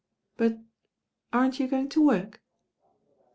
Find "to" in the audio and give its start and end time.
1.89-2.01